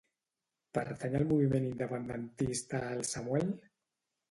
Pertany 0.77 1.17
al 1.19 1.25
moviment 1.33 1.67
independentista 1.69 2.83
el 2.97 3.07
Samuel? 3.13 3.55